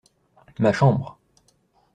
[0.57, 1.15] Ma chambre.